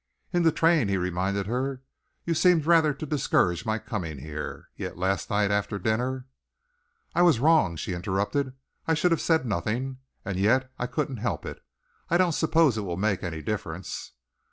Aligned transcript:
"In 0.33 0.41
the 0.41 0.51
train," 0.51 0.87
he 0.87 0.97
reminded 0.97 1.45
her, 1.45 1.83
"you 2.25 2.33
seemed 2.33 2.65
rather 2.65 2.91
to 2.91 3.05
discourage 3.05 3.67
my 3.67 3.77
coming 3.77 4.17
here. 4.17 4.69
Yet 4.75 4.97
last 4.97 5.29
night, 5.29 5.51
after 5.51 5.77
dinner" 5.77 6.25
"I 7.13 7.21
was 7.21 7.39
wrong," 7.39 7.75
she 7.75 7.93
interrupted. 7.93 8.53
"I 8.87 8.95
should 8.95 9.11
have 9.11 9.21
said 9.21 9.45
nothing, 9.45 9.99
and 10.25 10.39
yet 10.39 10.71
I 10.79 10.87
couldn't 10.87 11.17
help 11.17 11.45
it. 11.45 11.61
I 12.09 12.17
don't 12.17 12.31
suppose 12.31 12.79
it 12.79 12.83
will 12.83 12.97
make 12.97 13.21
any 13.21 13.43
difference." 13.43 14.13